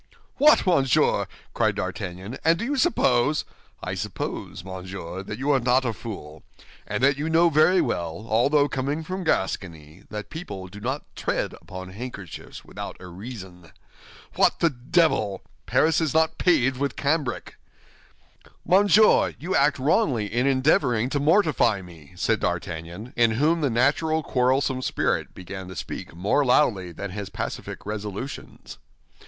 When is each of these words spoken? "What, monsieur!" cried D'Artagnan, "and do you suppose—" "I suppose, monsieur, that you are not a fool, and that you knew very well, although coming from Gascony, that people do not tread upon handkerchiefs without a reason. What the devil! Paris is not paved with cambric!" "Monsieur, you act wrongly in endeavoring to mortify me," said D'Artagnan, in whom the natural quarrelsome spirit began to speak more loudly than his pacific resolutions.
"What, 0.37 0.65
monsieur!" 0.65 1.27
cried 1.53 1.75
D'Artagnan, 1.75 2.39
"and 2.43 2.57
do 2.57 2.65
you 2.65 2.75
suppose—" 2.75 3.45
"I 3.83 3.93
suppose, 3.93 4.63
monsieur, 4.63 5.21
that 5.21 5.37
you 5.37 5.51
are 5.51 5.59
not 5.59 5.85
a 5.85 5.93
fool, 5.93 6.41
and 6.87 7.03
that 7.03 7.17
you 7.19 7.29
knew 7.29 7.51
very 7.51 7.81
well, 7.81 8.25
although 8.27 8.67
coming 8.67 9.03
from 9.03 9.23
Gascony, 9.23 10.03
that 10.09 10.31
people 10.31 10.65
do 10.69 10.79
not 10.79 11.03
tread 11.15 11.53
upon 11.53 11.89
handkerchiefs 11.89 12.65
without 12.65 12.97
a 12.99 13.05
reason. 13.05 13.73
What 14.33 14.59
the 14.59 14.71
devil! 14.71 15.43
Paris 15.67 16.01
is 16.01 16.15
not 16.15 16.39
paved 16.39 16.77
with 16.77 16.95
cambric!" 16.95 17.57
"Monsieur, 18.65 19.35
you 19.37 19.55
act 19.55 19.77
wrongly 19.77 20.25
in 20.33 20.47
endeavoring 20.47 21.11
to 21.11 21.19
mortify 21.19 21.83
me," 21.83 22.13
said 22.15 22.39
D'Artagnan, 22.39 23.13
in 23.15 23.33
whom 23.37 23.61
the 23.61 23.69
natural 23.69 24.23
quarrelsome 24.23 24.81
spirit 24.81 25.35
began 25.35 25.67
to 25.67 25.75
speak 25.75 26.15
more 26.15 26.43
loudly 26.43 26.91
than 26.91 27.11
his 27.11 27.29
pacific 27.29 27.85
resolutions. 27.85 28.79